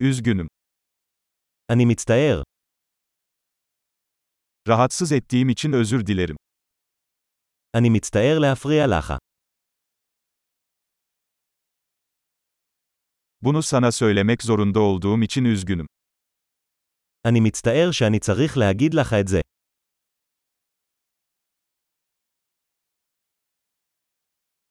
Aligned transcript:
Üzgünüm. 0.00 0.48
אני 1.68 1.86
מצטער. 1.86 2.42
Rahatsız 4.68 5.12
ettiğim 5.12 5.48
için 5.48 5.72
özür 5.72 6.06
dilerim. 6.06 6.36
אני 7.74 7.90
מצטער 7.90 8.38
להפריע 8.38 8.86
לך. 8.86 9.18
Bunu 13.42 13.62
sana 13.62 13.92
söylemek 13.92 14.42
zorunda 14.42 14.80
olduğum 14.80 15.22
için 15.22 15.44
üzgünüm. 15.44 15.86
אני 17.24 17.40
מצטער 17.40 17.90
שאני 17.92 18.20
צריך 18.20 18.56
להגיד 18.56 18.94
לך 18.94 19.12
את 19.20 19.28
זה. 19.28 19.40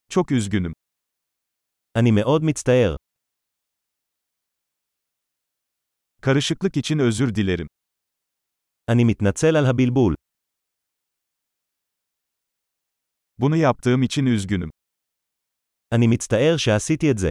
Çok 0.10 0.32
üzgünüm. 0.32 0.74
אני 1.96 2.12
מאוד 2.12 2.44
מצטער. 2.44 2.96
Karışıklık 6.23 6.77
için 6.77 6.99
özür 6.99 7.35
dilerim. 7.35 7.69
אני 8.89 9.05
מתנצל 9.05 9.57
על 9.57 9.67
הבלבול. 9.67 10.15
Bunu 13.39 13.57
yaptığım 13.57 14.03
için 14.03 14.27
üzgünüm. 14.27 14.71
אני 15.95 16.07
מצטער 16.07 16.57
שעשיתי 16.57 17.11
את 17.11 17.19
זה. 17.19 17.29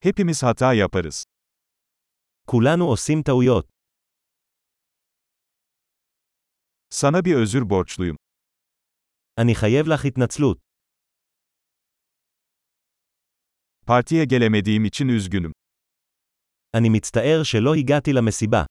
Hepimiz 0.00 0.42
hata 0.42 0.74
yaparız. 0.74 1.22
כולנו 2.46 2.84
עושים 2.84 3.22
טעויות. 3.22 3.66
Sana 6.90 7.24
bir 7.24 7.34
özür 7.34 7.62
borçluyum. 7.70 8.16
אני 9.38 9.54
חייב 9.54 9.86
לך 9.86 10.04
התנצלות. 10.04 10.58
Partiye 13.90 14.24
gelemediğim 14.24 14.84
için 14.84 15.08
üzgünüm. 15.08 15.52
אני 16.74 16.88
מצטער 16.88 17.42
שלא 17.42 17.74
הגעתי 17.74 18.12
למסיבה. 18.12 18.66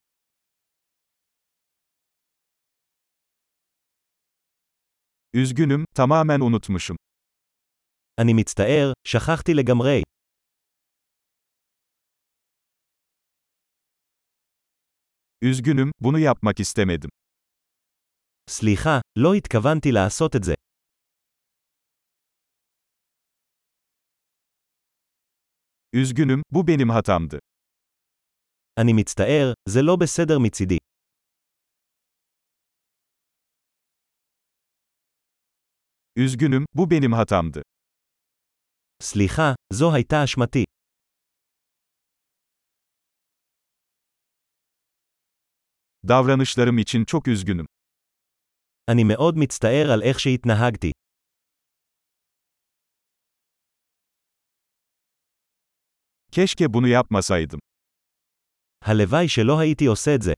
Üzgünüm, 5.33 5.85
tamamen 5.95 6.41
unutmuşum. 6.41 6.95
אני 8.21 8.33
מצטער, 8.33 8.93
שכחתי 9.07 9.53
לגמרי. 9.53 10.03
Üzgünüm, 15.41 15.91
bunu 15.99 16.19
yapmak 16.19 16.59
istemedim. 16.59 17.09
סליחה, 18.49 18.99
לא 19.19 19.33
התכוונתי 19.33 19.91
לעשות 19.91 20.35
את 20.35 20.43
זה. 20.43 20.53
Üzgünüm, 25.93 26.41
bu 26.51 26.67
benim 26.67 26.89
hatamdı. 26.89 27.39
אני 28.79 28.93
מצטער, 28.93 29.53
זה 29.69 29.81
לא 29.81 29.95
בסדר 29.95 30.39
מצידי. 30.39 30.77
Üzgünüm, 36.15 36.65
bu 36.73 36.91
benim 36.91 37.13
hatamdı. 37.13 37.61
סליחה, 39.03 39.53
זו 39.73 39.93
הייתה 39.93 40.23
אשמתי. 40.23 40.63
Davranışlarım 46.07 46.77
için 46.77 47.05
çok 47.05 47.27
üzgünüm. 47.27 47.65
אני 48.91 49.03
מאוד 49.03 49.35
מצטער 49.37 49.91
על 49.91 50.01
איך 50.03 50.19
שהתנהגתי. 50.19 50.91
Keşke 56.31 56.73
bunu 56.73 56.87
yapmasaydım. 56.87 57.59
הלוואי 58.81 59.27
שלא 59.29 59.59
הייתי 59.59 59.85
עושה 59.85 60.15
את 60.15 60.21
זה. 60.21 60.33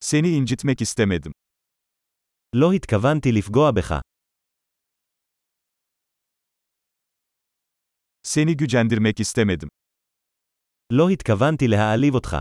Seni 0.00 0.28
incitmek 0.28 0.80
istemedim. 0.80 1.32
לא 2.54 2.72
התכוונתי 2.72 3.28
לפגוע 3.32 3.70
בך. 3.76 4.00
Seni 8.26 8.56
gücendirmek 8.56 9.20
istemedim. 9.20 9.68
לא 10.92 11.08
התכוונתי 11.12 11.68
להעליב 11.68 12.14
אותך. 12.14 12.36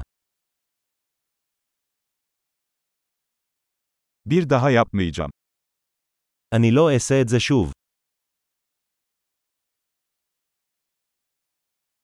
Bir 4.26 4.50
daha 4.50 4.72
yapmayacağım. 4.72 5.32
אני 6.56 6.72
לא 6.72 6.94
אעשה 6.94 7.22
את 7.22 7.30
זה 7.30 7.40
שוב. 7.40 7.72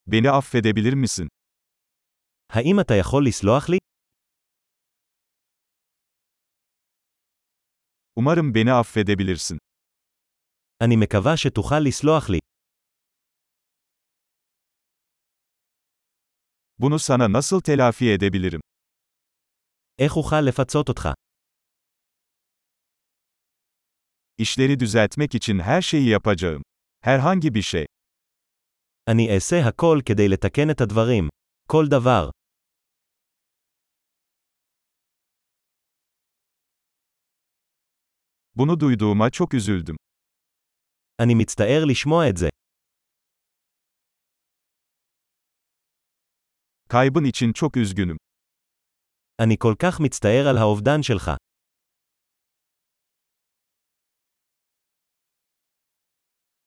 Beni 0.07 0.29
affedebilir 0.31 0.94
misin? 0.94 1.28
האם 2.50 2.79
אתה 2.79 2.94
יכול 3.00 3.25
לסלוח 3.28 3.69
לי? 3.69 3.78
Umarım 8.16 8.53
beni 8.56 8.72
affedebilirsin. 8.72 9.57
אני 10.81 10.95
מקווה 10.95 11.38
שתוכל 11.38 11.79
לסלוח 11.79 12.29
לי. 12.29 12.39
Bunu 16.79 17.00
sana 17.00 17.34
nasıl 17.34 17.62
telafi 17.62 18.06
edebilirim? 18.09 18.59
איך 20.00 20.17
אוכל 20.17 20.41
לפצות 20.41 20.89
אותך? 20.89 21.09
İşleri 24.38 24.79
düzeltmek 24.79 25.35
için 25.35 25.59
her 25.59 25.81
şeyi 25.81 26.09
yapacağım. 26.09 26.63
Herhangi 27.01 27.53
bir 27.53 27.62
şey. 27.62 27.85
אני 29.12 29.35
אעשה 29.35 29.56
הכל 29.67 30.00
כדי 30.06 30.28
לתקן 30.29 30.69
את 30.72 30.81
הדברים. 30.81 31.29
כל 31.67 31.85
דבר. 31.89 32.29
Bunu 38.56 38.79
duyduğuma 38.79 39.29
çok 39.29 39.53
üzüldüm. 39.53 39.95
אני 41.19 41.35
מצטער 41.35 41.85
לשמוע 41.85 42.29
את 42.29 42.38
זה. 42.38 42.50
Kaybın 46.89 47.23
için 47.23 47.53
çok 47.53 47.78
üzgünüm. 47.78 48.17
אני 49.39 49.57
כל 49.57 49.75
כך 49.79 50.00
מצטער 50.00 50.47
על 50.47 50.57
האובדן 50.57 51.01
שלך. 51.01 51.31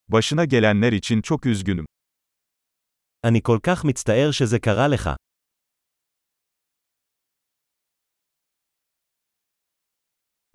Başına 0.08 0.44
gelenler 0.44 0.92
için 0.92 1.22
çok 1.22 1.46
üzgünüm. 1.46 1.86
אני 3.26 3.40
כל 3.42 3.58
כך 3.66 3.84
מצטער 3.84 4.30
שזה 4.32 4.58
קרה 4.58 4.88
לך. 4.94 5.10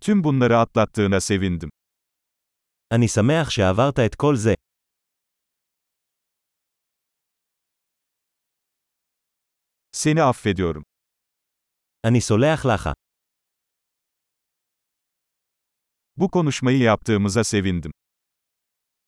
Tüm 0.01 0.23
bunları 0.23 0.57
atlattığına 0.57 1.19
sevindim. 1.19 1.69
אני 2.93 3.07
שמח 3.07 3.49
שעברת 3.49 3.99
את 3.99 4.15
כל 4.15 4.35
זה. 4.35 4.53
Seni 9.91 10.21
affediyorum. 10.23 10.83
אני 12.07 12.21
סולח 12.21 12.65
לך. 12.65 12.89
Bu 16.17 16.29
konuşmayı 16.31 16.79
yaptığımıza 16.79 17.43
sevindim. 17.43 17.91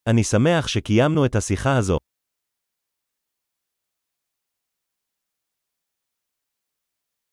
אני 0.08 0.24
שמח 0.24 0.66
שקיימנו 0.68 1.26
את 1.26 1.36
השיחה 1.36 1.76
הזו. 1.78 1.98